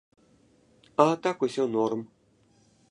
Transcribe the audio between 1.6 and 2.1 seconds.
норм.